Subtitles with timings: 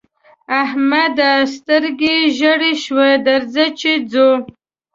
[0.61, 1.31] احمده!
[1.55, 4.29] سترګه ژړه شوه؛ درځه چې ځو.